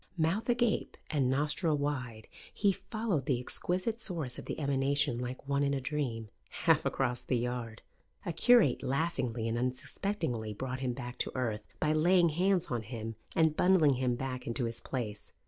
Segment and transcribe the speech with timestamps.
[0.17, 5.61] Mouth agape and nostril wide, he followed the exquisite source of the emanation like one
[5.61, 6.29] in a dream,
[6.65, 7.83] half across the yard.
[8.25, 13.15] A curate laughingly and unsuspectingly brought him back to earth by laying hands on him
[13.35, 15.33] and bundling him back into his place.